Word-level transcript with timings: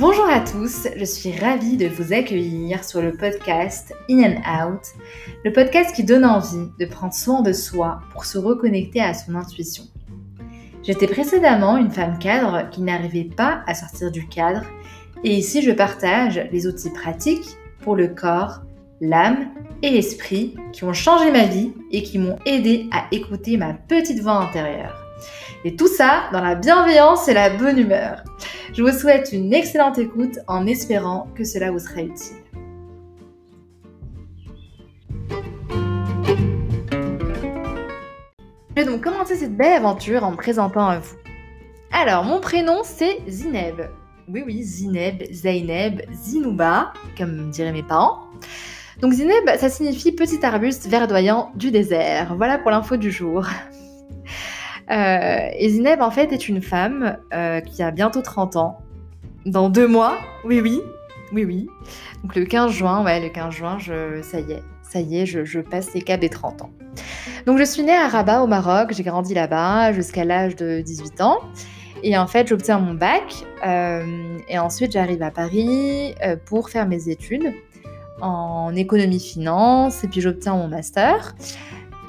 Bonjour 0.00 0.24
à 0.30 0.40
tous, 0.40 0.88
je 0.96 1.04
suis 1.04 1.30
ravie 1.38 1.76
de 1.76 1.86
vous 1.86 2.14
accueillir 2.14 2.84
sur 2.84 3.02
le 3.02 3.12
podcast 3.12 3.94
In 4.08 4.22
and 4.22 4.40
Out, 4.64 4.80
le 5.44 5.52
podcast 5.52 5.94
qui 5.94 6.04
donne 6.04 6.24
envie 6.24 6.70
de 6.78 6.86
prendre 6.86 7.12
soin 7.12 7.42
de 7.42 7.52
soi 7.52 8.00
pour 8.10 8.24
se 8.24 8.38
reconnecter 8.38 9.02
à 9.02 9.12
son 9.12 9.34
intuition. 9.34 9.84
J'étais 10.82 11.06
précédemment 11.06 11.76
une 11.76 11.90
femme 11.90 12.18
cadre 12.18 12.70
qui 12.70 12.80
n'arrivait 12.80 13.28
pas 13.28 13.62
à 13.66 13.74
sortir 13.74 14.10
du 14.10 14.26
cadre 14.26 14.62
et 15.22 15.34
ici 15.34 15.60
je 15.60 15.70
partage 15.70 16.48
les 16.50 16.66
outils 16.66 16.94
pratiques 16.94 17.58
pour 17.82 17.94
le 17.94 18.08
corps, 18.08 18.62
l'âme 19.02 19.50
et 19.82 19.90
l'esprit 19.90 20.56
qui 20.72 20.84
ont 20.84 20.94
changé 20.94 21.30
ma 21.30 21.44
vie 21.44 21.74
et 21.90 22.02
qui 22.02 22.18
m'ont 22.18 22.38
aidé 22.46 22.88
à 22.90 23.04
écouter 23.12 23.58
ma 23.58 23.74
petite 23.74 24.22
voix 24.22 24.38
intérieure. 24.38 25.09
Et 25.64 25.76
tout 25.76 25.88
ça 25.88 26.24
dans 26.32 26.40
la 26.40 26.54
bienveillance 26.54 27.28
et 27.28 27.34
la 27.34 27.50
bonne 27.50 27.78
humeur. 27.78 28.22
Je 28.72 28.82
vous 28.82 28.92
souhaite 28.92 29.30
une 29.32 29.52
excellente 29.52 29.98
écoute 29.98 30.38
en 30.46 30.66
espérant 30.66 31.28
que 31.34 31.44
cela 31.44 31.70
vous 31.70 31.78
sera 31.78 32.02
utile. 32.02 32.36
Je 38.70 38.74
vais 38.74 38.84
donc 38.84 39.02
commencer 39.02 39.36
cette 39.36 39.56
belle 39.56 39.72
aventure 39.72 40.24
en 40.24 40.30
me 40.30 40.36
présentant 40.36 40.86
à 40.86 40.98
vous. 40.98 41.16
Alors, 41.92 42.24
mon 42.24 42.40
prénom 42.40 42.80
c'est 42.84 43.18
Zineb. 43.28 43.82
Oui, 44.28 44.44
oui, 44.46 44.62
Zineb, 44.62 45.24
Zaineb, 45.32 46.02
Zinouba, 46.12 46.92
comme 47.18 47.50
diraient 47.50 47.72
mes 47.72 47.82
parents. 47.82 48.20
Donc 49.00 49.12
Zineb, 49.12 49.44
ça 49.58 49.68
signifie 49.68 50.12
petit 50.12 50.44
arbuste 50.44 50.86
verdoyant 50.86 51.50
du 51.56 51.70
désert. 51.70 52.34
Voilà 52.36 52.58
pour 52.58 52.70
l'info 52.70 52.96
du 52.96 53.10
jour. 53.10 53.44
Euh, 54.90 55.48
et 55.56 55.68
Zineb, 55.68 56.00
en 56.00 56.10
fait, 56.10 56.32
est 56.32 56.48
une 56.48 56.62
femme 56.62 57.16
euh, 57.32 57.60
qui 57.60 57.82
a 57.82 57.90
bientôt 57.90 58.22
30 58.22 58.56
ans. 58.56 58.78
Dans 59.46 59.68
deux 59.68 59.86
mois, 59.86 60.18
oui, 60.44 60.60
oui, 60.60 60.80
oui, 61.32 61.44
oui. 61.44 61.68
Donc 62.22 62.34
le 62.34 62.44
15 62.44 62.72
juin, 62.72 63.04
ouais, 63.04 63.20
le 63.20 63.28
15 63.28 63.54
juin, 63.54 63.78
je, 63.78 64.20
ça 64.22 64.40
y 64.40 64.52
est, 64.52 64.62
ça 64.82 65.00
y 65.00 65.20
est, 65.20 65.26
je, 65.26 65.60
passe 65.60 65.94
les 65.94 66.02
caps 66.02 66.20
des 66.20 66.28
30 66.28 66.62
ans. 66.62 66.70
Donc 67.46 67.58
je 67.58 67.64
suis 67.64 67.82
née 67.82 67.94
à 67.94 68.08
Rabat, 68.08 68.42
au 68.42 68.46
Maroc, 68.46 68.92
j'ai 68.92 69.02
grandi 69.02 69.32
là-bas 69.32 69.92
jusqu'à 69.92 70.24
l'âge 70.24 70.56
de 70.56 70.80
18 70.80 71.20
ans. 71.20 71.38
Et 72.02 72.18
en 72.18 72.26
fait, 72.26 72.48
j'obtiens 72.48 72.78
mon 72.78 72.94
bac. 72.94 73.44
Euh, 73.64 74.38
et 74.48 74.58
ensuite, 74.58 74.92
j'arrive 74.92 75.22
à 75.22 75.30
Paris 75.30 76.14
pour 76.46 76.70
faire 76.70 76.86
mes 76.86 77.08
études 77.08 77.52
en 78.20 78.74
économie-finance. 78.74 80.02
Et 80.02 80.08
puis, 80.08 80.20
j'obtiens 80.20 80.54
mon 80.54 80.68
master. 80.68 81.34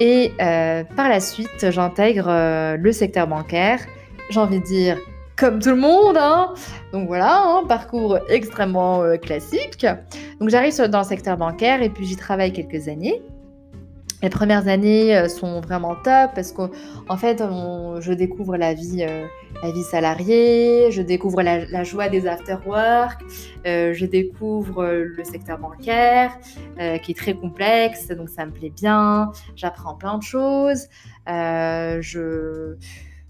Et 0.04 0.32
euh, 0.40 0.82
par 0.96 1.08
la 1.08 1.20
suite, 1.20 1.70
j'intègre 1.70 2.26
euh, 2.26 2.76
le 2.76 2.90
secteur 2.90 3.28
bancaire. 3.28 3.78
J'ai 4.30 4.40
envie 4.40 4.58
de 4.58 4.64
dire, 4.64 4.98
comme 5.36 5.60
tout 5.60 5.68
le 5.68 5.76
monde. 5.76 6.16
Hein. 6.18 6.54
Donc 6.92 7.06
voilà, 7.06 7.40
un 7.40 7.64
parcours 7.64 8.18
extrêmement 8.28 9.04
euh, 9.04 9.16
classique. 9.16 9.86
Donc 10.40 10.48
j'arrive 10.48 10.76
dans 10.88 10.98
le 10.98 11.04
secteur 11.04 11.36
bancaire 11.36 11.82
et 11.82 11.88
puis 11.88 12.04
j'y 12.04 12.16
travaille 12.16 12.52
quelques 12.52 12.88
années. 12.88 13.22
Les 14.22 14.30
premières 14.30 14.68
années 14.68 15.16
euh, 15.16 15.28
sont 15.28 15.60
vraiment 15.60 15.96
top 15.96 16.30
parce 16.34 16.52
qu'en 16.52 17.16
fait, 17.16 17.42
je 18.00 18.12
découvre 18.12 18.56
la 18.56 18.72
vie, 18.72 19.04
euh, 19.08 19.26
la 19.64 19.72
vie 19.72 19.82
salariée, 19.82 20.92
je 20.92 21.02
découvre 21.02 21.42
la, 21.42 21.82
joie 21.82 22.08
des 22.08 22.28
after-work, 22.28 23.20
euh, 23.66 23.92
je 23.92 24.06
découvre 24.06 24.84
le 24.86 25.24
secteur 25.24 25.58
bancaire 25.58 26.38
qui 27.02 27.12
est 27.12 27.16
très 27.16 27.34
complexe, 27.34 28.08
donc 28.08 28.28
ça 28.28 28.46
me 28.46 28.52
plaît 28.52 28.72
bien, 28.74 29.32
j'apprends 29.56 29.94
plein 29.94 30.18
de 30.18 30.22
choses, 30.22 30.86
je, 31.26 32.76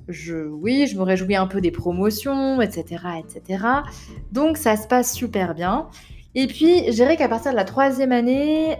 je, 0.09 0.37
oui, 0.47 0.87
je 0.87 0.99
me 0.99 1.03
réjouis 1.03 1.37
un 1.37 1.47
peu 1.47 1.61
des 1.63 1.71
promotions, 1.71 2.61
etc., 2.61 3.03
etc. 3.19 3.65
Donc 4.31 4.59
ça 4.59 4.77
se 4.77 4.87
passe 4.87 5.15
super 5.15 5.55
bien. 5.55 5.89
Et 6.35 6.47
puis, 6.47 6.85
je 6.87 6.93
dirais 6.93 7.19
qu'à 7.19 7.29
partir 7.29 7.53
de 7.53 7.57
la 7.57 7.65
troisième 7.65 8.13
année, 8.13 8.79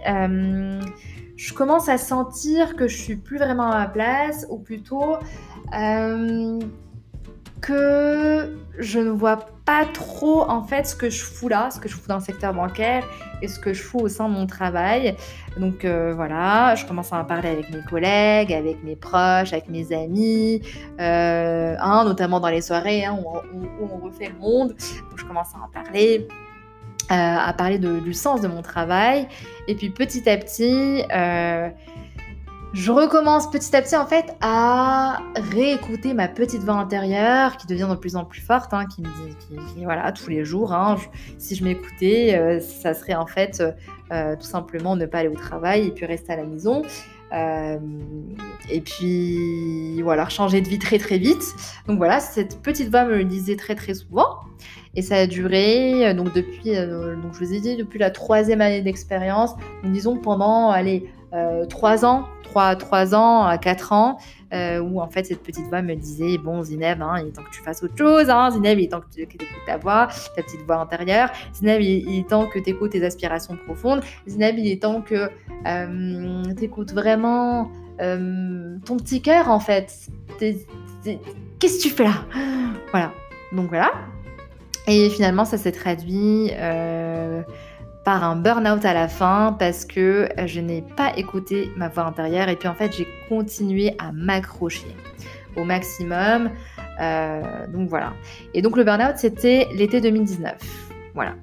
je 1.43 1.53
commence 1.53 1.89
à 1.89 1.97
sentir 1.97 2.77
que 2.77 2.87
je 2.87 2.95
suis 2.95 3.17
plus 3.17 3.37
vraiment 3.37 3.69
à 3.69 3.79
ma 3.79 3.87
place, 3.87 4.47
ou 4.49 4.57
plutôt 4.57 5.17
euh, 5.77 6.57
que 7.59 8.57
je 8.79 8.99
ne 8.99 9.09
vois 9.09 9.45
pas 9.65 9.85
trop 9.85 10.49
en 10.49 10.63
fait 10.63 10.87
ce 10.87 10.95
que 10.95 11.09
je 11.09 11.21
fous 11.21 11.49
là, 11.49 11.69
ce 11.69 11.81
que 11.81 11.89
je 11.89 11.95
fous 11.95 12.07
dans 12.07 12.15
le 12.15 12.23
secteur 12.23 12.53
bancaire 12.53 13.05
et 13.41 13.49
ce 13.49 13.59
que 13.59 13.73
je 13.73 13.83
fous 13.83 13.99
au 13.99 14.07
sein 14.07 14.29
de 14.29 14.33
mon 14.33 14.47
travail. 14.47 15.17
Donc 15.59 15.83
euh, 15.83 16.13
voilà, 16.15 16.75
je 16.75 16.85
commence 16.85 17.11
à 17.11 17.19
en 17.19 17.25
parler 17.25 17.49
avec 17.49 17.69
mes 17.71 17.83
collègues, 17.83 18.53
avec 18.53 18.81
mes 18.81 18.95
proches, 18.95 19.51
avec 19.51 19.67
mes 19.67 19.93
amis, 19.93 20.61
euh, 21.01 21.75
hein, 21.77 22.05
notamment 22.05 22.39
dans 22.39 22.49
les 22.49 22.61
soirées 22.61 23.03
hein, 23.03 23.19
où, 23.21 23.83
on 23.83 23.97
refait 23.97 24.29
le 24.29 24.39
monde. 24.39 24.69
Donc 24.69 25.17
je 25.17 25.25
commence 25.25 25.53
à 25.55 25.65
en 25.65 25.69
parler. 25.69 26.25
Euh, 27.11 27.15
à 27.15 27.51
parler 27.51 27.79
du 27.79 28.13
sens 28.13 28.39
de 28.39 28.47
mon 28.47 28.61
travail. 28.61 29.27
Et 29.67 29.75
puis 29.75 29.89
petit 29.89 30.27
à 30.29 30.37
petit, 30.37 31.03
euh, 31.13 31.69
je 32.73 32.91
recommence 32.91 33.51
petit 33.51 33.75
à 33.75 33.81
petit 33.81 33.97
en 33.97 34.05
fait 34.05 34.33
à 34.39 35.19
réécouter 35.35 36.13
ma 36.13 36.29
petite 36.29 36.61
voix 36.63 36.75
intérieure 36.75 37.57
qui 37.57 37.67
devient 37.67 37.89
de 37.89 37.95
plus 37.95 38.15
en 38.15 38.23
plus 38.23 38.39
forte, 38.39 38.73
hein, 38.73 38.85
qui 38.85 39.01
me 39.01 39.07
dit, 39.07 39.83
voilà, 39.83 40.13
tous 40.13 40.29
les 40.29 40.45
jours, 40.45 40.73
hein, 40.73 40.95
si 41.37 41.55
je 41.55 41.63
m'écoutais, 41.65 42.35
euh, 42.35 42.61
ça 42.61 42.93
serait 42.93 43.15
en 43.15 43.27
fait 43.27 43.61
tout 44.39 44.45
simplement 44.45 44.95
ne 44.95 45.07
pas 45.07 45.19
aller 45.19 45.27
au 45.27 45.35
travail 45.35 45.87
et 45.87 45.91
puis 45.91 46.05
rester 46.05 46.33
à 46.33 46.35
la 46.35 46.43
maison. 46.43 46.83
Et 47.33 48.81
puis 48.81 50.01
voilà, 50.01 50.29
changer 50.29 50.61
de 50.61 50.67
vie 50.67 50.79
très 50.79 50.97
très 50.97 51.17
vite. 51.17 51.43
Donc 51.87 51.97
voilà, 51.97 52.19
cette 52.19 52.61
petite 52.61 52.89
voix 52.89 53.05
me 53.05 53.17
le 53.17 53.25
disait 53.25 53.55
très 53.55 53.75
très 53.75 53.93
souvent. 53.93 54.39
Et 54.95 55.01
ça 55.01 55.15
a 55.15 55.25
duré, 55.25 56.07
euh, 56.07 56.13
donc 56.13 56.33
depuis, 56.33 56.75
euh, 56.75 57.15
donc 57.15 57.33
je 57.33 57.39
vous 57.39 57.53
ai 57.53 57.59
dit, 57.59 57.75
depuis 57.75 57.97
la 57.97 58.11
troisième 58.11 58.61
année 58.61 58.81
d'expérience, 58.81 59.51
disons 59.83 60.17
pendant, 60.17 60.69
allez, 60.69 61.09
euh, 61.33 61.65
trois 61.65 62.05
ans, 62.05 62.27
trois, 62.43 62.75
trois 62.75 63.15
ans 63.15 63.43
à 63.43 63.57
quatre 63.57 63.91
ans, 63.93 64.17
où 64.51 65.01
en 65.01 65.09
fait 65.09 65.25
cette 65.25 65.41
petite 65.41 65.65
voix 65.67 65.81
me 65.81 65.95
disait, 65.95 66.37
bon 66.37 66.61
Zineb, 66.61 67.01
hein, 67.01 67.15
il 67.19 67.29
est 67.29 67.31
temps 67.31 67.41
que 67.43 67.55
tu 67.55 67.61
fasses 67.61 67.81
autre 67.81 67.97
chose, 67.97 68.29
hein, 68.29 68.51
Zineb, 68.51 68.77
il 68.79 68.85
est 68.85 68.89
temps 68.89 69.01
que 69.01 69.09
tu 69.11 69.21
écoutes 69.21 69.41
ta 69.65 69.77
voix, 69.77 70.09
ta 70.35 70.43
petite 70.43 70.61
voix 70.61 70.77
intérieure, 70.77 71.29
Zineb, 71.55 71.81
il, 71.81 72.19
est 72.19 72.29
temps 72.29 72.45
que 72.45 72.59
tu 72.59 72.69
écoutes 72.69 72.91
tes 72.91 73.03
aspirations 73.03 73.57
profondes, 73.65 74.01
Zineb, 74.27 74.57
il 74.59 74.71
est 74.71 74.81
temps 74.81 75.01
que 75.01 75.29
tu 76.55 76.63
écoutes 76.63 76.93
vraiment 76.93 77.71
ton 77.97 78.97
petit 78.97 79.21
cœur 79.21 79.49
en 79.49 79.59
fait. 79.59 79.91
Qu'est-ce 80.39 81.77
que 81.77 81.81
tu 81.81 81.89
fais 81.89 82.03
là? 82.03 82.25
Voilà. 82.91 83.11
Donc 83.53 83.69
voilà, 83.69 83.91
et 84.87 85.09
finalement, 85.09 85.45
ça 85.45 85.57
s'est 85.57 85.71
traduit 85.71 86.51
euh, 86.53 87.41
par 88.03 88.23
un 88.23 88.35
burn-out 88.35 88.83
à 88.85 88.93
la 88.93 89.07
fin 89.07 89.55
parce 89.57 89.85
que 89.85 90.27
je 90.45 90.59
n'ai 90.59 90.81
pas 90.81 91.13
écouté 91.17 91.71
ma 91.77 91.87
voix 91.87 92.05
intérieure 92.05 92.49
et 92.49 92.55
puis 92.55 92.67
en 92.67 92.73
fait, 92.73 92.95
j'ai 92.95 93.07
continué 93.29 93.95
à 93.99 94.11
m'accrocher 94.11 94.95
au 95.55 95.63
maximum. 95.63 96.49
Euh, 97.01 97.41
donc 97.67 97.89
voilà. 97.89 98.13
Et 98.53 98.61
donc 98.61 98.77
le 98.77 98.83
burn-out, 98.83 99.15
c'était 99.17 99.67
l'été 99.73 100.01
2019. 100.01 100.53
Voilà. 101.13 101.35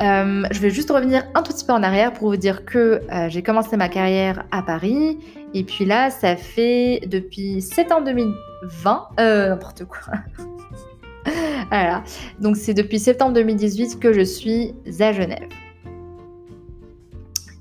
Euh, 0.00 0.44
je 0.50 0.60
vais 0.60 0.70
juste 0.70 0.90
revenir 0.90 1.24
un 1.34 1.42
tout 1.42 1.52
petit 1.52 1.64
peu 1.64 1.72
en 1.72 1.82
arrière 1.82 2.12
pour 2.12 2.28
vous 2.28 2.36
dire 2.36 2.64
que 2.64 3.02
j'ai 3.28 3.42
commencé 3.42 3.76
ma 3.76 3.88
carrière 3.88 4.44
à 4.52 4.62
Paris 4.62 5.18
et 5.54 5.64
puis 5.64 5.84
là, 5.84 6.10
ça 6.10 6.36
fait 6.36 7.00
depuis 7.06 7.60
septembre 7.60 8.04
2020, 8.04 9.08
n'importe 9.18 9.84
quoi, 9.86 10.12
voilà. 11.70 12.04
Donc 12.40 12.56
c'est 12.56 12.74
depuis 12.74 12.98
septembre 12.98 13.32
2018 13.34 13.98
que 13.98 14.12
je 14.12 14.22
suis 14.22 14.74
à 15.00 15.12
Genève. 15.12 15.48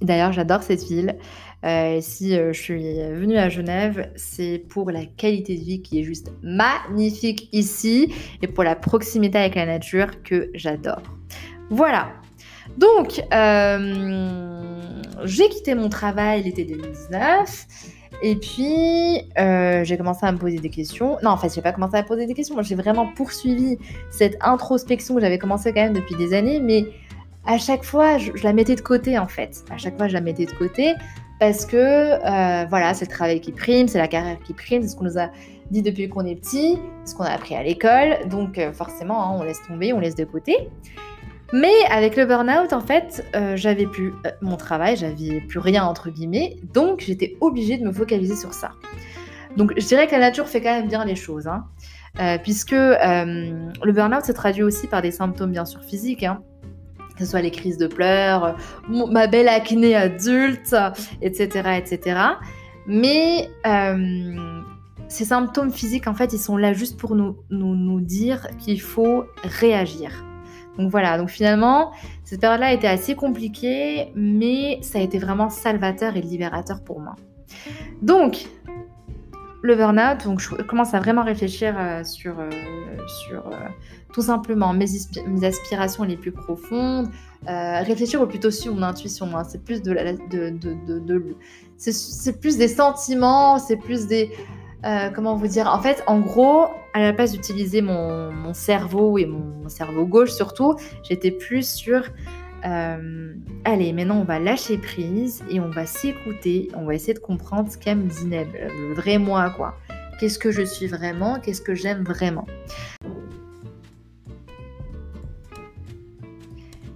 D'ailleurs, 0.01 0.31
j'adore 0.31 0.63
cette 0.63 0.83
ville. 0.83 1.17
Euh, 1.65 1.97
si 2.01 2.37
euh, 2.37 2.53
je 2.53 2.61
suis 2.61 2.99
venue 3.13 3.37
à 3.37 3.49
Genève, 3.49 4.11
c'est 4.15 4.63
pour 4.69 4.91
la 4.91 5.05
qualité 5.05 5.57
de 5.57 5.63
vie 5.63 5.81
qui 5.81 5.99
est 5.99 6.03
juste 6.03 6.31
magnifique 6.43 7.49
ici 7.51 8.13
et 8.43 8.47
pour 8.47 8.63
la 8.63 8.75
proximité 8.75 9.39
avec 9.39 9.55
la 9.55 9.65
nature 9.65 10.21
que 10.23 10.51
j'adore. 10.53 11.01
Voilà. 11.69 12.11
Donc, 12.77 13.23
euh, 13.33 15.01
j'ai 15.23 15.49
quitté 15.49 15.73
mon 15.73 15.89
travail 15.89 16.43
l'été 16.43 16.63
2019 16.63 17.65
et 18.21 18.35
puis, 18.35 19.21
euh, 19.37 19.83
j'ai 19.83 19.97
commencé 19.97 20.25
à 20.25 20.31
me 20.31 20.37
poser 20.37 20.57
des 20.57 20.69
questions. 20.69 21.17
Non, 21.23 21.31
en 21.31 21.37
fait, 21.37 21.53
j'ai 21.53 21.61
pas 21.61 21.71
commencé 21.71 21.95
à 21.97 22.03
poser 22.03 22.25
des 22.25 22.33
questions. 22.33 22.55
Moi, 22.55 22.63
j'ai 22.63 22.75
vraiment 22.75 23.07
poursuivi 23.07 23.77
cette 24.09 24.37
introspection 24.41 25.15
que 25.15 25.21
j'avais 25.21 25.37
commencé 25.37 25.71
quand 25.73 25.83
même 25.83 25.93
depuis 25.93 26.15
des 26.15 26.33
années, 26.33 26.59
mais 26.59 26.85
à 27.45 27.57
chaque 27.57 27.83
fois, 27.83 28.17
je, 28.17 28.31
la 28.43 28.53
mettais 28.53 28.75
de 28.75 28.81
côté, 28.81 29.17
en 29.17 29.27
fait. 29.27 29.63
À 29.71 29.77
chaque 29.77 29.97
fois, 29.97 30.07
je 30.07 30.13
la 30.13 30.21
mettais 30.21 30.45
de 30.45 30.51
côté 30.51 30.93
parce 31.39 31.65
que, 31.65 31.77
euh, 31.77 32.65
voilà, 32.65 32.93
c'est 32.93 33.05
le 33.05 33.11
travail 33.11 33.39
qui 33.39 33.51
prime, 33.51 33.87
c'est 33.87 33.99
la 33.99 34.07
carrière 34.07 34.39
qui 34.45 34.53
prime, 34.53 34.81
c'est 34.81 34.89
ce 34.89 34.95
qu'on 34.95 35.05
nous 35.05 35.19
a 35.19 35.29
dit 35.69 35.83
depuis 35.83 36.09
qu'on 36.09 36.25
est 36.25 36.35
petit, 36.35 36.79
c'est 37.03 37.11
ce 37.11 37.15
qu'on 37.15 37.23
a 37.23 37.29
appris 37.29 37.55
à 37.55 37.61
l'école. 37.61 38.27
Donc, 38.29 38.57
euh, 38.57 38.73
forcément, 38.73 39.23
hein, 39.23 39.37
on 39.39 39.43
laisse 39.43 39.61
tomber, 39.67 39.93
on 39.93 39.99
laisse 39.99 40.15
de 40.15 40.25
côté. 40.25 40.69
Mais 41.53 41.73
avec 41.89 42.15
le 42.17 42.25
burn-out, 42.25 42.73
en 42.73 42.81
fait, 42.81 43.25
euh, 43.35 43.55
j'avais 43.55 43.85
plus 43.85 44.13
euh, 44.25 44.31
mon 44.41 44.57
travail, 44.57 44.97
j'avais 44.97 45.41
plus 45.41 45.59
rien 45.59 45.85
entre 45.85 46.09
guillemets, 46.09 46.57
donc 46.73 47.03
j'étais 47.05 47.37
obligée 47.39 47.77
de 47.77 47.85
me 47.85 47.91
focaliser 47.91 48.35
sur 48.35 48.53
ça. 48.53 48.71
Donc 49.55 49.73
je 49.77 49.85
dirais 49.85 50.07
que 50.07 50.11
la 50.11 50.19
nature 50.19 50.47
fait 50.47 50.61
quand 50.61 50.73
même 50.73 50.87
bien 50.87 51.05
les 51.05 51.15
choses. 51.15 51.47
Hein. 51.47 51.65
puisque 52.43 52.71
le 52.71 53.91
burn-out 53.91 54.25
se 54.25 54.31
traduit 54.31 54.63
aussi 54.63 54.87
par 54.87 55.01
des 55.01 55.11
symptômes 55.11 55.51
bien 55.51 55.65
sûr 55.65 55.83
physiques. 55.83 56.23
Hein, 56.23 56.41
que 57.13 57.25
ce 57.25 57.31
soit 57.31 57.41
les 57.41 57.49
crises 57.49 57.79
de 57.79 57.87
pleurs, 57.87 58.55
ma 58.87 59.25
belle 59.25 59.47
acné 59.47 59.95
adulte, 59.95 60.75
etc. 61.23 61.79
etc. 61.79 62.19
Mais 62.85 63.49
ces 65.07 65.25
symptômes 65.25 65.71
physiques, 65.71 66.07
en 66.07 66.13
fait, 66.13 66.33
ils 66.33 66.39
sont 66.39 66.57
là 66.57 66.73
juste 66.73 66.99
pour 66.99 67.15
nous, 67.15 67.37
nous, 67.49 67.75
nous 67.75 68.01
dire 68.01 68.47
qu'il 68.59 68.81
faut 68.81 69.25
réagir. 69.43 70.26
Donc 70.77 70.91
voilà, 70.91 71.17
donc 71.17 71.29
finalement, 71.29 71.91
cette 72.23 72.41
période-là 72.41 72.67
a 72.67 72.73
été 72.73 72.87
assez 72.87 73.15
compliquée, 73.15 74.11
mais 74.15 74.79
ça 74.81 74.99
a 74.99 75.01
été 75.01 75.17
vraiment 75.17 75.49
salvateur 75.49 76.15
et 76.15 76.21
libérateur 76.21 76.83
pour 76.83 76.99
moi. 76.99 77.15
Donc, 78.01 78.47
le 79.61 79.75
burn-out, 79.75 80.23
donc 80.23 80.39
je 80.39 80.49
commence 80.63 80.93
à 80.93 80.99
vraiment 80.99 81.23
réfléchir 81.23 81.75
euh, 81.77 82.03
sur, 82.03 82.39
euh, 82.39 82.49
sur 83.07 83.47
euh, 83.47 83.55
tout 84.13 84.21
simplement 84.21 84.73
mes, 84.73 84.85
aspirations 85.43 86.03
les 86.03 86.15
plus 86.15 86.31
profondes, 86.31 87.09
réfléchir 87.45 88.25
plutôt 88.27 88.51
sur 88.51 88.75
mon 88.75 88.83
intuition. 88.83 89.27
Hein. 89.35 89.43
c'est 89.43 89.63
plus 89.63 89.81
de, 89.81 89.93
de 90.29 91.35
c'est 91.77 92.39
plus 92.39 92.57
des 92.57 92.67
sentiments, 92.67 93.59
c'est 93.59 93.77
plus 93.77 94.07
des 94.07 94.31
euh, 94.85 95.09
comment 95.09 95.35
vous 95.35 95.47
dire? 95.47 95.67
En 95.67 95.81
fait, 95.81 96.03
en 96.07 96.19
gros, 96.19 96.67
à 96.93 97.01
la 97.01 97.13
place 97.13 97.31
d'utiliser 97.31 97.81
mon, 97.81 98.53
cerveau 98.53 99.17
et 99.17 99.25
mon 99.25 99.67
cerveau 99.69 100.05
gauche 100.05 100.31
surtout, 100.31 100.75
j'étais 101.03 101.31
plus 101.31 101.67
sur 101.67 102.03
euh, 102.65 103.33
allez, 103.65 103.93
maintenant 103.93 104.17
on 104.17 104.23
va 104.23 104.39
lâcher 104.39 104.77
prise 104.77 105.43
et 105.49 105.59
on 105.59 105.69
va 105.69 105.85
s'écouter, 105.85 106.69
on 106.75 106.85
va 106.85 106.95
essayer 106.95 107.13
de 107.13 107.19
comprendre 107.19 107.71
ce 107.71 107.77
qu'aime 107.77 108.09
Zineb, 108.09 108.47
le 108.53 108.93
vrai 108.93 109.17
moi 109.17 109.51
quoi. 109.51 109.75
Qu'est-ce 110.19 110.39
que 110.39 110.51
je 110.51 110.63
suis 110.63 110.87
vraiment? 110.87 111.39
Qu'est-ce 111.39 111.61
que 111.61 111.75
j'aime 111.75 112.03
vraiment? 112.03 112.45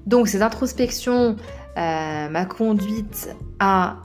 Donc 0.07 0.27
cette 0.27 0.41
introspection 0.41 1.35
euh, 1.77 2.29
m'a 2.29 2.45
conduite 2.45 3.29
à 3.59 4.01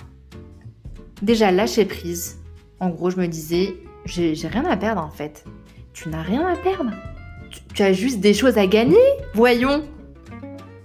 déjà 1.22 1.50
lâcher 1.50 1.86
prise, 1.86 2.35
en 2.80 2.90
gros, 2.90 3.10
je 3.10 3.16
me 3.16 3.26
disais, 3.26 3.74
j'ai 4.04 4.48
rien 4.48 4.64
à 4.64 4.76
perdre 4.76 5.02
en 5.02 5.10
fait. 5.10 5.44
Tu 5.92 6.08
n'as 6.08 6.22
rien 6.22 6.46
à 6.46 6.56
perdre. 6.56 6.90
Tu, 7.74 7.82
as 7.82 7.92
juste 7.92 8.20
des 8.20 8.34
choses 8.34 8.58
à 8.58 8.66
gagner, 8.66 8.96
voyons. 9.34 9.84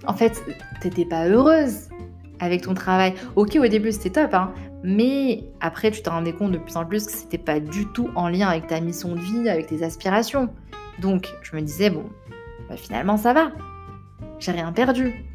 En 0.06 0.14
fait, 0.14 0.42
t'étais 0.80 1.04
pas 1.04 1.28
heureuse 1.28 1.88
avec 2.40 2.62
ton 2.62 2.74
travail. 2.74 3.14
Ok, 3.36 3.56
au 3.60 3.66
début 3.66 3.92
c'était 3.92 4.10
top, 4.22 4.34
hein, 4.34 4.52
mais 4.82 5.44
après 5.60 5.90
tu 5.90 6.02
te 6.02 6.10
rendais 6.10 6.32
compte 6.32 6.52
de 6.52 6.58
plus 6.58 6.76
en 6.76 6.84
plus 6.84 7.06
que 7.06 7.12
c'était 7.12 7.38
pas 7.38 7.60
du 7.60 7.86
tout 7.86 8.08
en 8.14 8.28
lien 8.28 8.48
avec 8.48 8.66
ta 8.66 8.80
mission 8.80 9.14
de 9.14 9.20
vie, 9.20 9.48
avec 9.48 9.66
tes 9.66 9.82
aspirations. 9.82 10.48
Donc 11.00 11.28
je 11.42 11.54
me 11.54 11.60
disais, 11.60 11.90
bon, 11.90 12.04
bah, 12.68 12.76
finalement 12.76 13.16
ça 13.16 13.32
va. 13.32 13.52
J'ai 14.38 14.52
rien 14.52 14.72
perdu. 14.72 15.26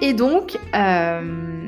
Et 0.00 0.12
donc, 0.12 0.58
euh, 0.74 1.65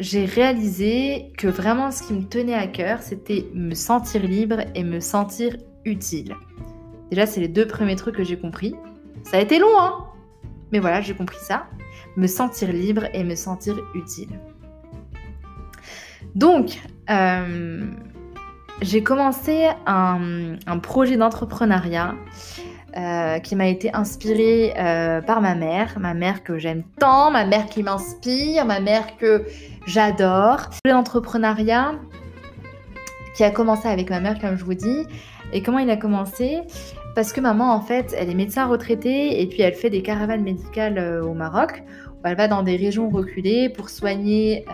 j'ai 0.00 0.24
réalisé 0.24 1.32
que 1.36 1.48
vraiment 1.48 1.90
ce 1.90 2.02
qui 2.02 2.12
me 2.12 2.24
tenait 2.24 2.54
à 2.54 2.66
cœur, 2.66 3.02
c'était 3.02 3.46
me 3.54 3.74
sentir 3.74 4.22
libre 4.22 4.60
et 4.74 4.84
me 4.84 5.00
sentir 5.00 5.56
utile. 5.84 6.36
Déjà, 7.10 7.26
c'est 7.26 7.40
les 7.40 7.48
deux 7.48 7.66
premiers 7.66 7.96
trucs 7.96 8.16
que 8.16 8.24
j'ai 8.24 8.38
compris. 8.38 8.74
Ça 9.24 9.38
a 9.38 9.40
été 9.40 9.58
long, 9.58 9.78
hein 9.78 10.04
Mais 10.72 10.78
voilà, 10.78 11.00
j'ai 11.00 11.14
compris 11.14 11.38
ça. 11.40 11.66
Me 12.16 12.26
sentir 12.26 12.72
libre 12.72 13.04
et 13.14 13.24
me 13.24 13.34
sentir 13.34 13.78
utile. 13.94 14.38
Donc, 16.34 16.80
euh, 17.10 17.86
j'ai 18.82 19.02
commencé 19.02 19.68
un, 19.86 20.56
un 20.66 20.78
projet 20.78 21.16
d'entrepreneuriat 21.16 22.14
euh, 22.96 23.38
qui 23.40 23.54
m'a 23.54 23.66
été 23.66 23.94
inspirée 23.94 24.72
euh, 24.78 25.20
par 25.20 25.42
ma 25.42 25.54
mère, 25.54 25.98
ma 26.00 26.14
mère 26.14 26.42
que 26.42 26.56
j'aime 26.56 26.84
tant, 26.98 27.30
ma 27.30 27.44
mère 27.44 27.66
qui 27.66 27.82
m'inspire, 27.82 28.64
ma 28.64 28.80
mère 28.80 29.18
que 29.18 29.44
j'adore. 29.86 30.70
L'entrepreneuriat 30.86 31.92
qui 33.36 33.44
a 33.44 33.50
commencé 33.50 33.88
avec 33.88 34.08
ma 34.08 34.20
mère, 34.20 34.38
comme 34.40 34.56
je 34.56 34.64
vous 34.64 34.72
dis. 34.72 35.04
Et 35.52 35.62
comment 35.62 35.80
il 35.80 35.90
a 35.90 35.98
commencé? 35.98 36.60
Parce 37.14 37.34
que 37.34 37.42
maman, 37.42 37.74
en 37.74 37.82
fait, 37.82 38.14
elle 38.16 38.30
est 38.30 38.34
médecin 38.34 38.64
retraitée 38.64 39.42
et 39.42 39.46
puis 39.46 39.60
elle 39.60 39.74
fait 39.74 39.90
des 39.90 40.00
caravanes 40.00 40.42
médicales 40.42 40.96
euh, 40.96 41.22
au 41.22 41.34
Maroc, 41.34 41.82
où 42.14 42.20
elle 42.26 42.36
va 42.36 42.48
dans 42.48 42.62
des 42.62 42.76
régions 42.76 43.10
reculées 43.10 43.68
pour 43.68 43.90
soigner 43.90 44.64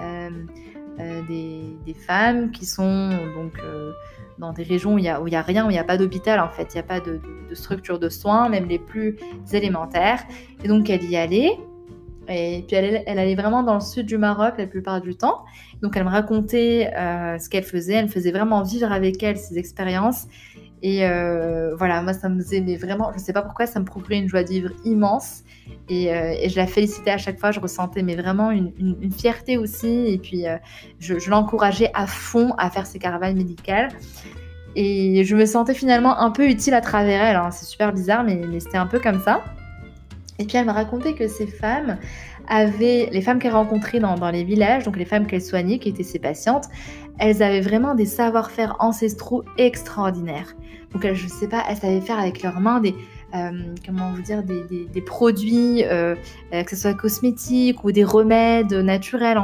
des, 1.29 1.77
des, 1.85 1.95
femmes 1.95 2.53
qui 2.53 2.65
sont 2.65 3.11
donc 3.35 3.55
dans 4.39 4.53
des 4.53 4.63
régions 4.63 4.95
où 4.95 4.99
il 4.99 5.03
n'y 5.03 5.09
a, 5.09 5.43
rien, 5.43 5.67
où 5.67 5.71
il 5.71 5.75
n'y 5.75 5.79
a 5.79 5.85
pas 5.85 5.97
d'hôpital 5.97 6.41
en 6.41 6.49
fait, 6.49 6.69
il 6.73 6.75
n'y 6.75 6.81
a 6.81 6.85
pas 6.85 7.01
de, 7.01 7.21
structure 7.53 7.99
de 7.99 8.09
soins, 8.09 8.49
même 8.49 8.69
les 8.69 8.79
plus 8.79 9.17
élémentaires. 9.53 10.25
Et 10.63 10.69
donc 10.69 10.91
elle 10.91 11.05
y 11.05 11.17
allait. 11.17 11.59
Et 12.29 12.65
puis 12.67 12.77
elle, 12.77 13.05
allait 13.07 13.35
vraiment 13.35 13.63
dans 13.63 13.75
le 13.75 13.81
sud 13.81 14.07
du 14.07 14.17
Maroc 14.17 14.55
la 14.59 14.67
plupart 14.67 15.01
du 15.01 15.15
temps. 15.15 15.45
Donc 15.83 15.97
elle 15.97 16.05
me 16.05 16.11
racontait 16.11 16.91
euh, 16.97 17.39
ce 17.39 17.49
qu'elle 17.49 17.65
faisait, 17.65 17.95
elle 17.95 18.07
me 18.07 18.11
faisait 18.11 18.33
vraiment 18.33 18.63
vivre 18.63 18.91
avec 18.91 19.23
elle 19.23 19.37
ses 19.37 19.59
expériences. 19.59 20.27
Et 20.83 21.07
euh, 21.07 21.75
voilà, 21.77 22.03
moi 22.03 22.13
ça 22.13 22.29
me 22.29 22.41
faisait 22.41 22.61
vraiment, 22.77 23.11
je 23.13 23.19
ne 23.19 23.23
sais 23.23 23.33
pas 23.33 23.43
pourquoi, 23.43 23.67
ça 23.67 23.79
me 23.79 23.85
procurait 23.85 24.19
une 24.19 24.29
joie 24.29 24.43
de 24.43 24.49
vivre 24.49 24.71
immense. 24.85 25.43
Et, 25.89 26.15
euh, 26.15 26.35
et, 26.41 26.49
je 26.49 26.57
la 26.57 26.67
félicitais 26.67 27.11
à 27.11 27.19
chaque 27.19 27.39
fois, 27.39 27.51
je 27.51 27.61
ressentais 27.61 28.03
mais 28.03 28.17
vraiment 28.17 28.51
une, 28.51 28.73
fierté 29.13 29.59
aussi. 29.59 30.07
Et 30.07 30.19
puis 30.19 30.45
je, 30.99 31.19
je 31.19 31.31
l'encourageais 31.31 31.91
à 31.95 32.07
fond 32.07 32.55
à 32.59 32.71
faire 32.71 32.87
ses 32.87 32.99
caravanes 32.99 33.37
médicales. 33.37 33.91
Et 34.77 35.25
je 35.25 35.37
me 35.37 35.47
sentais 35.47 35.75
finalement 35.75 36.19
un 36.19 36.31
peu 36.31 36.49
utile 36.49 36.75
à 36.75 36.81
travers 36.81 37.23
elle. 37.23 37.37
Hein. 37.37 37.51
C'est 37.51 37.67
super 37.67 37.93
bizarre, 37.93 38.25
mais, 38.25 38.41
c'était 38.61 38.77
un 38.77 38.87
peu 38.87 38.99
comme 38.99 39.21
ça. 39.21 39.43
Et 40.39 40.45
puis 40.45 40.57
elle 40.57 40.67
m'a 40.67 40.73
raconté 40.73 41.15
que 41.15 41.29
ces 41.29 41.47
femmes 41.47 41.97
avaient, 42.49 43.09
les 43.13 43.23
femmes 43.23 43.39
qu'elle 43.39 43.55
rencontrait 43.55 44.01
dans, 44.01 44.31
les 44.31 44.43
villages, 44.43 44.83
donc 44.83 44.97
les 44.97 45.05
femmes 45.05 45.27
qu'elle 45.27 45.43
soignait, 45.43 45.79
qui 45.79 45.89
étaient 45.89 46.03
ses 46.03 46.19
patientes, 46.19 46.67
elles 47.19 47.43
avaient 47.43 47.61
vraiment 47.61 47.95
des 47.95 48.05
savoir-faire 48.05 48.75
ancestraux 48.81 49.45
extraordinaires. 49.59 50.57
Donc 50.93 51.05
elles, 51.05 51.15
je 51.15 51.29
sais 51.29 51.49
pas, 51.49 51.63
elles 51.69 51.77
savaient 51.77 52.01
faire 52.01 52.19
avec 52.19 52.43
leurs 52.43 52.59
mains 52.59 52.81
des, 52.81 52.91
euh, 52.91 52.95
comment 53.85 54.13
vous 54.13 54.23
dire, 54.23 54.43
des, 54.43 55.01
produits, 55.01 55.85
euh, 55.85 56.15
euh, 56.53 56.63
que 56.63 56.71
ce 56.71 56.77
soit 56.77 56.95
cosmétiques 56.95 57.83
ou 57.85 57.91
des 57.91 58.05
remèdes 58.05 58.73
naturels 58.73 59.39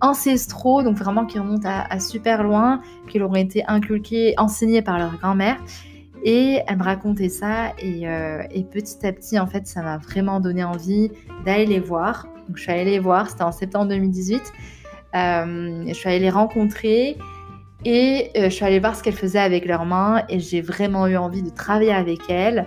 ancestraux, 0.00 0.82
donc 0.82 0.96
vraiment 0.96 1.24
qui 1.24 1.38
remontent 1.38 1.68
à, 1.68 1.98
super 1.98 2.42
loin, 2.42 2.80
qui 3.08 3.18
leur 3.18 3.30
ont 3.30 3.34
été 3.34 3.64
inculqués, 3.66 4.34
enseignés 4.36 4.82
par 4.82 4.98
leur 4.98 5.16
grand-mère. 5.18 5.56
Et 6.24 6.60
elle 6.66 6.78
me 6.78 6.82
racontait 6.82 7.28
ça 7.28 7.72
et, 7.78 8.06
petit 8.70 9.06
à 9.06 9.12
petit, 9.12 9.38
en 9.38 9.46
fait, 9.46 9.66
ça 9.66 9.82
m'a 9.82 9.98
vraiment 9.98 10.40
donné 10.40 10.64
envie 10.64 11.10
d'aller 11.44 11.66
les 11.66 11.80
voir. 11.80 12.26
Donc 12.48 12.56
je 12.56 12.62
suis 12.62 12.72
allée 12.72 12.84
les 12.84 12.98
voir, 12.98 13.30
c'était 13.30 13.44
en 13.44 13.52
septembre 13.52 13.88
2018. 13.88 14.42
je 15.14 15.92
suis 15.92 16.08
allée 16.08 16.18
les 16.18 16.30
rencontrer 16.30 17.16
et 17.84 18.30
je 18.34 18.48
suis 18.48 18.64
allée 18.64 18.80
voir 18.80 18.96
ce 18.96 19.02
qu'elles 19.02 19.14
faisaient 19.14 19.38
avec 19.38 19.66
leurs 19.66 19.84
mains 19.84 20.24
et 20.28 20.40
j'ai 20.40 20.60
vraiment 20.60 21.06
eu 21.06 21.16
envie 21.16 21.42
de 21.42 21.50
travailler 21.50 21.92
avec 21.92 22.28
elles. 22.28 22.66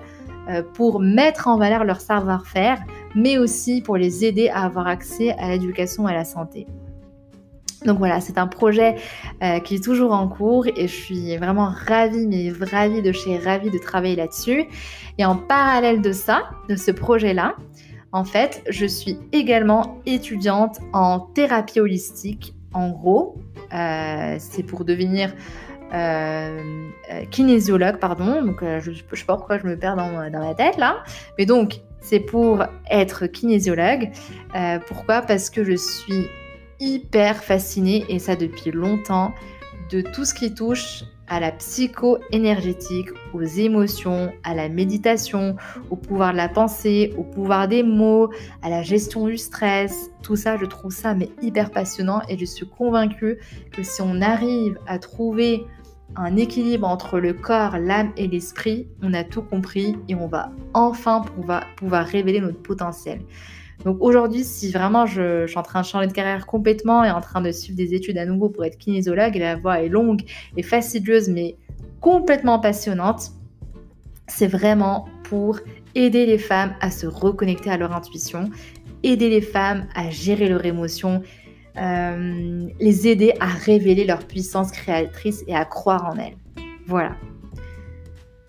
Euh, 0.50 0.63
pour 0.74 1.00
mettre 1.00 1.48
en 1.48 1.58
valeur 1.58 1.84
leur 1.84 2.01
savoir-faire, 2.01 2.79
mais 3.13 3.38
aussi 3.38 3.82
pour 3.82 3.98
les 3.98 4.25
aider 4.25 4.50
à 4.50 4.63
avoir 4.63 4.88
accès 4.88 5.32
à 5.38 5.50
l'éducation 5.50 6.08
et 6.08 6.12
à 6.12 6.15
la 6.15 6.25
santé. 6.25 6.65
Donc 7.86 8.00
voilà, 8.00 8.20
c'est 8.20 8.38
un 8.39 8.48
projet 8.48 8.96
euh, 9.44 9.60
qui 9.60 9.75
est 9.75 9.84
toujours 9.84 10.12
en 10.12 10.27
cours 10.27 10.65
et 10.65 10.88
je 10.88 10.96
suis 10.96 11.38
vraiment 11.38 11.72
ravie, 11.88 12.25
mais 12.25 12.51
ravie 12.51 13.03
de 13.03 13.12
chez 13.12 13.38
ravie 13.38 13.70
de 13.70 13.77
travailler 13.77 14.15
là-dessus. 14.15 14.65
Et 15.20 15.25
en 15.25 15.36
parallèle 15.36 16.01
de 16.01 16.12
ça, 16.12 16.50
de 16.68 16.75
ce 16.75 16.89
projet-là, 16.89 17.56
en 18.12 18.24
fait, 18.24 18.63
je 18.70 18.88
suis 18.88 19.20
également 19.32 20.00
étudiante 20.08 20.79
en 20.94 21.20
thérapie 21.20 21.79
holistique. 21.79 22.56
En 22.74 22.89
gros, 22.89 23.38
euh, 23.74 24.36
c'est 24.39 24.63
pour 24.63 24.84
devenir 24.84 25.32
euh, 25.93 26.89
euh, 27.12 27.25
kinésiologue, 27.31 27.98
pardon. 27.98 28.41
Donc, 28.43 28.62
euh, 28.62 28.79
je 28.79 28.91
ne 28.91 28.96
sais 28.96 29.25
pas 29.25 29.36
pourquoi 29.36 29.58
je 29.58 29.65
me 29.65 29.77
perds 29.77 29.96
dans, 29.96 30.29
ma 30.31 30.53
tête 30.53 30.77
là. 30.77 31.03
Mais 31.38 31.46
donc, 31.46 31.81
c'est 32.01 32.19
pour 32.19 32.63
être 32.89 33.27
kinésiologue. 33.27 34.10
pourquoi? 34.88 35.22
Parce 35.22 35.50
que 35.50 35.63
je 35.63 35.75
suis 35.75 36.27
hyper 36.79 37.43
fascinée, 37.43 38.05
et 38.08 38.19
ça 38.19 38.36
depuis 38.36 38.72
longtemps, 38.72 39.34
de 39.91 40.01
tout 40.01 40.24
ce 40.24 40.34
qui 40.34 40.53
touche 40.53 41.03
à 41.29 41.39
la 41.39 41.51
psycho-énergétique, 41.51 43.10
aux 43.34 43.43
émotions, 43.43 44.31
à 44.43 44.55
la 44.55 44.67
méditation, 44.67 45.55
au 45.89 45.96
pouvoir 45.96 46.31
de 46.31 46.38
la 46.38 46.50
pensée, 46.50 47.13
au 47.17 47.24
pouvoir 47.24 47.67
des 47.67 47.84
mots, 47.84 48.29
à 48.63 48.69
la 48.69 48.81
gestion 48.81 49.27
du 49.27 49.38
stress. 49.38 50.10
Tout 50.24 50.36
ça, 50.36 50.58
je 50.58 50.65
trouve 50.65 50.91
ça 50.91 51.13
mais 51.13 51.29
hyper 51.41 51.69
passionnant 51.69 52.22
et 52.27 52.38
je 52.38 52.46
suis 52.46 52.67
convaincue 52.67 53.38
que 53.72 53.84
si 53.84 54.01
on 54.01 54.22
arrive 54.22 54.77
à 54.88 54.98
trouver 54.98 55.65
un 56.16 56.36
équilibre 56.36 56.88
entre 56.88 57.20
le 57.20 57.34
corps, 57.34 57.78
l'âme 57.78 58.12
et 58.18 58.28
l'esprit, 58.28 58.88
on 59.01 59.13
a 59.13 59.24
tout 59.24 59.42
compris 59.42 59.96
et 60.08 60.16
on 60.16 60.28
va 60.28 60.51
enfin 60.74 61.22
pouvoir, 61.22 62.06
révéler 62.06 62.42
notre 62.42 62.62
potentiel. 62.62 63.22
Donc 63.86 63.98
aujourd'hui, 64.01 64.44
si 64.44 64.72
vraiment 64.72 65.06
je, 65.06 65.48
suis 65.48 65.58
en 65.58 65.63
train 65.63 65.82
de 65.82 65.86
changer 65.86 66.08
de 66.08 66.12
carrière 66.12 66.46
complètement 66.46 67.04
et 67.04 67.12
en 67.12 67.22
train 67.22 67.39
de 67.42 67.51
suivre 67.51 67.78
des 67.78 67.94
études 67.94 68.18
à 68.18 68.25
nouveau 68.25 68.50
pour 68.50 68.66
être 68.66 68.78
kinésiologue, 68.78 69.36
la 69.36 69.56
voie 69.56 69.82
est 69.82 69.88
longue 69.88 70.22
et 70.58 70.63
fastidieuse, 70.63 71.30
mais 71.30 71.56
complètement 72.01 72.60
passionnante. 72.60 73.32
C'est 74.28 74.48
vraiment 74.48 75.08
pour 75.24 75.60
aider 75.96 76.25
les 76.25 76.38
femmes 76.38 76.74
à 76.82 76.92
se 76.92 77.08
reconnecter 77.08 77.70
à 77.70 77.78
leur 77.78 77.96
intuition, 77.96 78.50
aider 79.04 79.30
les 79.30 79.42
femmes 79.42 79.88
à 79.96 80.10
gérer 80.10 80.50
leurs 80.50 80.66
émotions, 80.66 81.24
euh, 81.80 82.68
les 82.80 83.08
aider 83.08 83.34
à 83.40 83.46
révéler 83.46 84.06
leur 84.06 84.20
puissance 84.20 84.72
créatrice 84.72 85.44
et 85.48 85.56
à 85.56 85.64
croire 85.64 86.06
en 86.06 86.18
elles. 86.18 86.36
Voilà. 86.88 87.12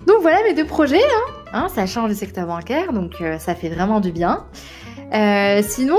Donc 0.07 0.17
voilà 0.23 0.39
mes 0.49 0.55
deux 0.55 0.67
projets. 0.67 0.99
Hein. 0.99 1.33
Hein, 1.53 1.69
ça 1.69 1.87
change 1.87 2.09
le 2.09 2.15
secteur 2.15 2.47
bancaire, 2.47 2.93
donc 2.93 3.21
euh, 3.21 3.39
ça 3.39 3.55
fait 3.55 3.69
vraiment 3.69 4.01
du 4.01 4.11
bien. 4.11 4.47
Euh, 5.13 5.61
sinon, 5.63 5.99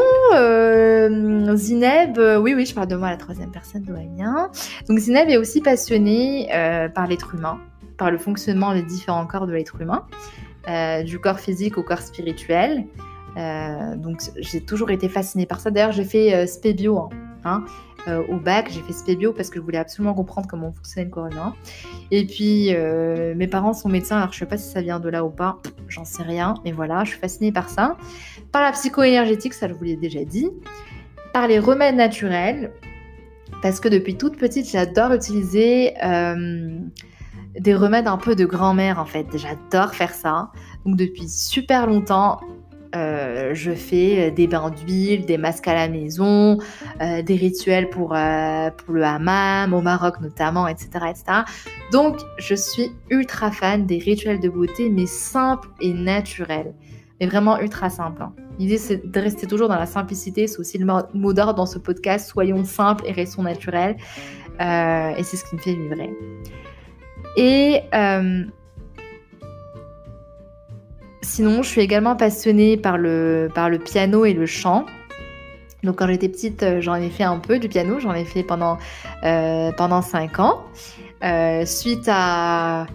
Zineb, 1.55 2.17
oui, 2.41 2.53
oui, 2.53 2.65
je 2.65 2.73
parle 2.73 2.87
de 2.87 2.95
moi 2.95 3.09
à 3.09 3.11
la 3.11 3.17
troisième 3.17 3.51
personne, 3.51 3.83
de 3.83 3.93
bien. 4.15 4.49
Donc 4.89 4.99
Zineb 4.99 5.29
est 5.29 5.37
aussi 5.37 5.61
passionnée 5.61 6.47
par 6.95 7.07
l'être 7.07 7.35
humain, 7.35 7.59
par 7.97 8.11
le 8.11 8.17
fonctionnement 8.17 8.73
des 8.73 8.83
différents 8.83 9.25
corps 9.25 9.47
de 9.47 9.53
l'être 9.53 9.79
humain, 9.81 10.05
du 11.03 11.19
corps 11.19 11.39
physique 11.39 11.77
au 11.77 11.83
corps 11.83 12.01
spirituel. 12.01 12.85
Donc 13.35 14.21
j'ai 14.37 14.61
toujours 14.61 14.91
été 14.91 15.09
fascinée 15.09 15.45
par 15.45 15.59
ça. 15.59 15.71
D'ailleurs, 15.71 15.91
j'ai 15.91 16.05
fait 16.05 16.47
Spébio 16.47 16.97
hein, 16.97 17.09
hein 17.43 17.63
euh, 18.07 18.23
au 18.29 18.37
bac. 18.37 18.69
J'ai 18.71 18.81
fait 18.81 18.93
Spébio 18.93 19.33
parce 19.33 19.49
que 19.49 19.59
je 19.59 19.63
voulais 19.63 19.77
absolument 19.77 20.13
comprendre 20.13 20.47
comment 20.47 20.71
fonctionnait 20.71 21.09
le. 21.09 21.53
Et 22.11 22.25
puis 22.25 22.73
mes 23.35 23.47
parents 23.47 23.73
sont 23.73 23.89
médecins, 23.89 24.17
alors 24.17 24.33
je 24.33 24.39
sais 24.39 24.45
pas 24.45 24.57
si 24.57 24.69
ça 24.69 24.81
vient 24.81 24.99
de 24.99 25.09
là 25.09 25.23
ou 25.23 25.29
pas. 25.29 25.59
J'en 25.87 26.05
sais 26.05 26.23
rien, 26.23 26.55
mais 26.65 26.71
voilà, 26.71 27.03
je 27.03 27.11
suis 27.11 27.19
fascinée 27.19 27.51
par 27.51 27.69
ça. 27.69 27.97
Par 28.51 28.61
la 28.61 28.71
psycho-énergétique, 28.71 29.53
ça 29.53 29.67
je 29.67 29.73
vous 29.73 29.83
l'ai 29.83 29.95
déjà 29.95 30.23
dit. 30.23 30.49
Par 31.33 31.47
les 31.47 31.59
remèdes 31.59 31.95
naturels, 31.95 32.71
parce 33.61 33.79
que 33.79 33.87
depuis 33.87 34.17
toute 34.17 34.37
petite, 34.37 34.69
j'adore 34.69 35.13
utiliser 35.13 35.93
des 37.59 37.75
remèdes 37.75 38.07
un 38.07 38.17
peu 38.17 38.35
de 38.35 38.45
grand-mère 38.45 38.99
en 38.99 39.05
fait. 39.05 39.27
J'adore 39.35 39.93
faire 39.93 40.13
ça. 40.13 40.51
Donc 40.85 40.95
depuis 40.95 41.29
super 41.29 41.85
longtemps, 41.87 42.39
euh, 42.95 43.53
je 43.53 43.71
fais 43.71 44.29
euh, 44.29 44.31
des 44.31 44.47
bains 44.47 44.69
d'huile, 44.69 45.25
des 45.25 45.37
masques 45.37 45.67
à 45.67 45.73
la 45.73 45.87
maison, 45.87 46.57
euh, 47.01 47.21
des 47.21 47.35
rituels 47.35 47.89
pour, 47.89 48.13
le 48.13 49.03
hammam, 49.03 49.73
au 49.73 49.81
Maroc 49.81 50.19
notamment, 50.21 50.67
etc., 50.67 50.89
etc. 51.09 51.23
Donc, 51.91 52.17
je 52.37 52.55
suis 52.55 52.91
ultra 53.09 53.51
fan 53.51 53.85
des 53.85 53.97
rituels 53.97 54.39
de 54.39 54.49
beauté, 54.49 54.89
mais 54.89 55.05
simples 55.05 55.69
et 55.79 55.93
naturels. 55.93 56.73
Mais 57.19 57.27
vraiment 57.27 57.59
ultra 57.59 57.89
simples. 57.89 58.23
Hein. 58.23 58.33
L'idée, 58.59 58.77
c'est 58.77 59.09
de 59.09 59.19
rester 59.19 59.47
toujours 59.47 59.69
dans 59.69 59.77
la 59.77 59.85
simplicité. 59.85 60.47
C'est 60.47 60.59
aussi 60.59 60.77
le 60.77 60.85
mot 60.85 61.33
d'ordre 61.33 61.53
dans 61.53 61.65
ce 61.65 61.79
podcast. 61.79 62.29
Soyons 62.29 62.63
simples 62.63 63.05
et 63.07 63.11
restons 63.11 63.43
naturels. 63.43 63.95
et 64.59 65.23
c'est 65.23 65.37
ce 65.37 65.45
qui 65.45 65.55
me 65.55 65.61
fait 65.61 65.73
vibrer. 65.73 66.11
Et 67.37 67.81
Sinon, 71.21 71.61
je 71.61 71.69
suis 71.69 71.81
également 71.81 72.15
passionnée 72.15 72.77
par 72.77 72.97
le, 72.97 73.49
par 73.53 73.69
le 73.69 73.77
piano 73.77 74.25
et 74.25 74.33
le 74.33 74.45
chant. 74.45 74.85
Donc 75.83 75.97
quand 75.97 76.07
j'étais 76.07 76.29
petite, 76.29 76.63
euh, 76.63 76.81
j'en 76.81 76.95
ai 76.95 77.09
fait 77.09 77.23
un 77.23 77.39
peu 77.39 77.59
du 77.59 77.67
piano, 77.67 77.99
j'en 77.99 78.13
ai 78.13 78.25
fait 78.25 78.43
pendant, 78.43 78.77
euh, 79.23 79.71
pendant 79.71 80.01
5 80.01 80.39
ans. 80.39 80.63
Euh, 81.23 81.65
suite 81.65 82.07
à, 82.07 82.87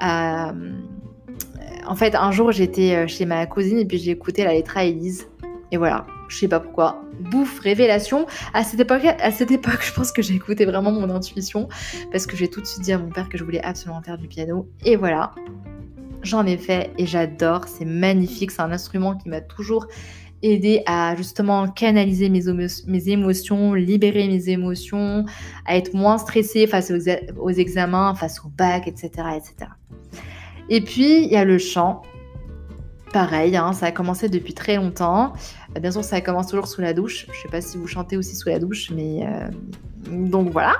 En 0.00 1.94
fait, 1.96 2.14
un 2.14 2.30
jour, 2.32 2.52
j'étais 2.52 3.06
chez 3.08 3.26
ma 3.26 3.46
cousine 3.46 3.78
et 3.78 3.84
puis 3.84 3.98
j'ai 3.98 4.12
écouté 4.12 4.44
la 4.44 4.52
lettre 4.52 4.76
à 4.76 4.84
Elise. 4.84 5.28
Et 5.70 5.76
voilà, 5.76 6.06
je 6.28 6.38
sais 6.38 6.48
pas 6.48 6.60
pourquoi. 6.60 7.02
Bouffe, 7.18 7.58
révélation. 7.60 8.26
À 8.52 8.64
cette 8.64 8.80
époque, 8.80 9.04
à 9.04 9.30
cette 9.30 9.50
époque 9.50 9.82
je 9.82 9.92
pense 9.92 10.12
que 10.12 10.22
j'ai 10.22 10.34
écouté 10.34 10.64
vraiment 10.64 10.92
mon 10.92 11.10
intuition 11.10 11.68
parce 12.12 12.26
que 12.26 12.36
j'ai 12.36 12.48
tout 12.48 12.60
de 12.60 12.66
suite 12.66 12.82
dit 12.82 12.92
à 12.92 12.98
mon 12.98 13.08
père 13.08 13.28
que 13.28 13.38
je 13.38 13.44
voulais 13.44 13.62
absolument 13.62 14.02
faire 14.02 14.18
du 14.18 14.28
piano. 14.28 14.68
Et 14.84 14.96
voilà, 14.96 15.32
J'en 16.24 16.46
ai 16.46 16.56
fait 16.56 16.90
et 16.96 17.06
j'adore, 17.06 17.68
c'est 17.68 17.84
magnifique, 17.84 18.50
c'est 18.50 18.62
un 18.62 18.72
instrument 18.72 19.14
qui 19.14 19.28
m'a 19.28 19.42
toujours 19.42 19.86
aidé 20.42 20.82
à 20.86 21.14
justement 21.16 21.68
canaliser 21.68 22.30
mes, 22.30 22.48
émotions, 23.08 23.74
libérer 23.74 24.26
mes 24.26 24.48
émotions, 24.48 25.26
à 25.66 25.76
être 25.76 25.94
moins 25.94 26.16
stressée 26.16 26.66
face 26.66 26.90
aux, 26.90 27.50
examens, 27.50 28.14
face 28.14 28.42
au 28.44 28.48
bac, 28.48 28.88
etc., 28.88 29.10
etc. 29.36 29.70
Et 30.70 30.80
puis, 30.80 31.24
il 31.24 31.30
y 31.30 31.36
a 31.36 31.44
le 31.44 31.58
chant. 31.58 32.02
Pareil, 33.12 33.56
hein, 33.56 33.72
ça 33.74 33.86
a 33.86 33.92
commencé 33.92 34.30
depuis 34.30 34.54
très 34.54 34.76
longtemps. 34.76 35.34
Euh, 35.76 35.80
bien 35.80 35.90
sûr, 35.90 36.02
ça 36.02 36.20
commence 36.20 36.48
toujours 36.48 36.66
sous 36.66 36.80
la 36.80 36.94
douche. 36.94 37.26
Je 37.26 37.38
ne 37.38 37.42
sais 37.42 37.48
pas 37.48 37.60
si 37.60 37.76
vous 37.76 37.86
chantez 37.86 38.16
aussi 38.16 38.34
sous 38.34 38.48
la 38.48 38.58
douche, 38.58 38.90
mais 38.90 39.26
euh, 39.26 39.48
donc 40.10 40.50
voilà. 40.50 40.74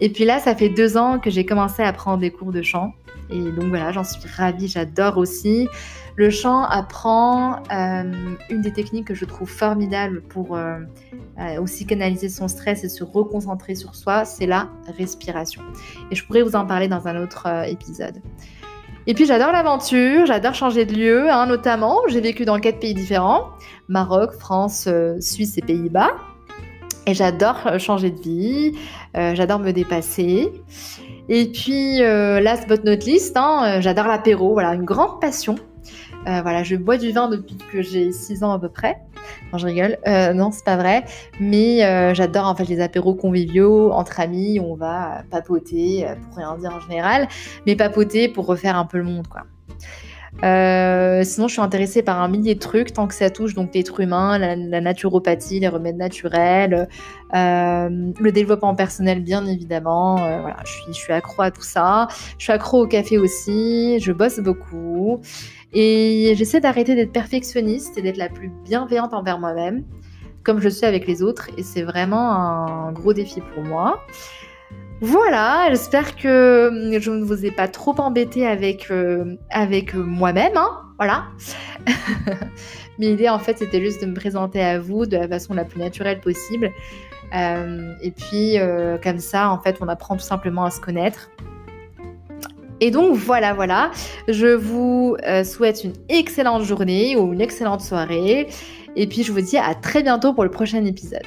Et 0.00 0.08
puis 0.10 0.24
là, 0.24 0.38
ça 0.38 0.54
fait 0.54 0.68
deux 0.68 0.96
ans 0.96 1.18
que 1.18 1.30
j'ai 1.30 1.46
commencé 1.46 1.82
à 1.82 1.92
prendre 1.92 2.18
des 2.18 2.30
cours 2.30 2.52
de 2.52 2.62
chant. 2.62 2.92
Et 3.30 3.40
donc 3.40 3.64
voilà, 3.64 3.92
j'en 3.92 4.04
suis 4.04 4.20
ravie, 4.28 4.68
j'adore 4.68 5.16
aussi. 5.16 5.68
Le 6.16 6.30
chant 6.30 6.62
apprend 6.62 7.62
euh, 7.72 8.02
une 8.48 8.60
des 8.60 8.72
techniques 8.72 9.08
que 9.08 9.14
je 9.14 9.24
trouve 9.24 9.50
formidable 9.50 10.22
pour 10.22 10.54
euh, 10.54 10.78
euh, 11.40 11.60
aussi 11.60 11.86
canaliser 11.86 12.28
son 12.28 12.46
stress 12.46 12.84
et 12.84 12.88
se 12.88 13.02
reconcentrer 13.02 13.74
sur 13.74 13.94
soi, 13.96 14.24
c'est 14.24 14.46
la 14.46 14.68
respiration. 14.96 15.62
Et 16.10 16.14
je 16.14 16.24
pourrais 16.24 16.42
vous 16.42 16.54
en 16.54 16.66
parler 16.66 16.86
dans 16.86 17.08
un 17.08 17.20
autre 17.20 17.48
épisode. 17.66 18.20
Et 19.06 19.14
puis 19.14 19.26
j'adore 19.26 19.52
l'aventure, 19.52 20.24
j'adore 20.26 20.54
changer 20.54 20.86
de 20.86 20.94
lieu, 20.94 21.30
hein, 21.30 21.46
notamment. 21.46 21.98
J'ai 22.08 22.20
vécu 22.20 22.44
dans 22.44 22.58
quatre 22.58 22.78
pays 22.78 22.94
différents 22.94 23.50
Maroc, 23.88 24.32
France, 24.32 24.88
Suisse 25.20 25.58
et 25.58 25.62
Pays-Bas. 25.62 26.12
Et 27.06 27.14
j'adore 27.14 27.78
changer 27.78 28.10
de 28.10 28.20
vie, 28.20 28.72
j'adore 29.14 29.58
me 29.58 29.72
dépasser. 29.72 30.50
Et 31.28 31.46
puis, 31.46 32.02
euh, 32.02 32.40
last 32.40 32.68
but 32.68 32.84
not 32.84 33.06
least, 33.06 33.36
hein, 33.36 33.62
euh, 33.64 33.80
j'adore 33.80 34.06
l'apéro, 34.06 34.52
voilà, 34.52 34.74
une 34.74 34.84
grande 34.84 35.20
passion. 35.20 35.54
Euh, 36.26 36.40
voilà, 36.42 36.62
je 36.62 36.76
bois 36.76 36.96
du 36.96 37.12
vin 37.12 37.28
depuis 37.28 37.56
que 37.56 37.82
j'ai 37.82 38.12
6 38.12 38.44
ans 38.44 38.52
à 38.52 38.58
peu 38.58 38.68
près. 38.68 38.98
Non, 39.52 39.58
je 39.58 39.66
rigole. 39.66 39.98
non, 40.34 40.50
c'est 40.50 40.64
pas 40.64 40.76
vrai. 40.76 41.04
Mais 41.40 41.78
j'adore 42.14 42.46
en 42.46 42.54
les 42.62 42.80
apéros 42.80 43.14
conviviaux 43.14 43.92
entre 43.92 44.20
amis. 44.20 44.60
On 44.60 44.74
va 44.74 45.22
papoter, 45.30 46.06
pour 46.28 46.38
rien 46.38 46.56
dire 46.58 46.72
en 46.74 46.80
général, 46.80 47.28
mais 47.66 47.76
papoter 47.76 48.28
pour 48.28 48.46
refaire 48.46 48.76
un 48.76 48.86
peu 48.86 48.98
le 48.98 49.04
monde. 49.04 49.26
Euh, 50.44 51.22
sinon, 51.24 51.48
je 51.48 51.54
suis 51.54 51.62
intéressée 51.62 52.02
par 52.02 52.20
un 52.20 52.28
millier 52.28 52.54
de 52.54 52.60
trucs 52.60 52.92
tant 52.92 53.06
que 53.06 53.14
ça 53.14 53.30
touche 53.30 53.54
donc 53.54 53.74
l'être 53.74 53.98
humain, 54.00 54.38
la, 54.38 54.80
naturopathie, 54.80 55.60
les 55.60 55.68
remèdes 55.68 55.96
naturels, 55.96 56.88
euh, 57.34 57.88
le 58.18 58.32
développement 58.32 58.74
personnel, 58.74 59.22
bien 59.22 59.46
évidemment. 59.46 60.18
Euh, 60.18 60.40
voilà, 60.40 60.56
je 60.64 60.72
suis, 60.72 60.92
je 60.92 60.98
suis 60.98 61.12
accro 61.12 61.42
à 61.42 61.50
tout 61.50 61.62
ça. 61.62 62.08
Je 62.38 62.44
suis 62.44 62.52
accro 62.52 62.82
au 62.82 62.86
café 62.86 63.16
aussi. 63.16 63.98
Je 64.00 64.12
bosse 64.12 64.38
beaucoup 64.40 65.20
et 65.72 66.34
j'essaie 66.36 66.60
d'arrêter 66.60 66.94
d'être 66.94 67.12
perfectionniste 67.12 67.96
et 67.96 68.02
d'être 68.02 68.18
la 68.18 68.28
plus 68.28 68.50
bienveillante 68.64 69.14
envers 69.14 69.40
moi-même, 69.40 69.84
comme 70.42 70.60
je 70.60 70.68
suis 70.68 70.86
avec 70.86 71.06
les 71.06 71.22
autres. 71.22 71.48
Et 71.56 71.62
c'est 71.62 71.82
vraiment 71.82 72.32
un 72.32 72.92
gros 72.92 73.14
défi 73.14 73.40
pour 73.54 73.64
moi. 73.64 74.04
Voilà, 75.00 75.66
j'espère 75.70 76.16
que 76.16 76.68
hum, 76.68 77.00
je 77.00 77.10
ne 77.10 77.24
vous 77.24 77.44
ai 77.44 77.50
pas 77.50 77.68
trop 77.68 77.94
embêté 77.98 78.46
avec, 78.46 78.90
euh, 78.90 79.36
avec 79.50 79.94
moi-même. 79.94 80.56
Hein, 80.56 80.70
voilà. 80.98 81.24
Mais 82.98 83.06
l'idée, 83.08 83.28
en 83.28 83.40
fait, 83.40 83.58
c'était 83.58 83.80
juste 83.80 84.00
de 84.02 84.06
me 84.06 84.14
présenter 84.14 84.62
à 84.62 84.78
vous 84.78 85.04
de 85.04 85.16
la 85.16 85.26
façon 85.26 85.54
la 85.54 85.64
plus 85.64 85.80
naturelle 85.80 86.20
possible. 86.20 86.70
Euh, 87.34 87.92
et 88.02 88.12
puis, 88.12 88.58
euh, 88.58 88.96
comme 89.02 89.18
ça, 89.18 89.50
en 89.50 89.58
fait, 89.58 89.78
on 89.80 89.88
apprend 89.88 90.14
tout 90.16 90.22
simplement 90.22 90.64
à 90.64 90.70
se 90.70 90.80
connaître. 90.80 91.30
Et 92.80 92.92
donc, 92.92 93.16
voilà, 93.16 93.52
voilà. 93.52 93.90
Je 94.28 94.54
vous 94.54 95.16
souhaite 95.44 95.82
une 95.82 95.94
excellente 96.08 96.62
journée 96.62 97.16
ou 97.16 97.32
une 97.32 97.40
excellente 97.40 97.80
soirée. 97.80 98.48
Et 98.94 99.06
puis, 99.08 99.24
je 99.24 99.32
vous 99.32 99.40
dis 99.40 99.56
à 99.56 99.74
très 99.74 100.04
bientôt 100.04 100.32
pour 100.32 100.44
le 100.44 100.50
prochain 100.50 100.84
épisode. 100.84 101.24